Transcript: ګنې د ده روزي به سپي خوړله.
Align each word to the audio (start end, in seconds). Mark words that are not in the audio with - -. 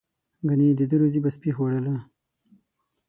ګنې 0.49 0.67
د 0.79 0.81
ده 0.89 0.95
روزي 1.01 1.19
به 1.23 1.29
سپي 1.35 1.51
خوړله. 1.55 1.95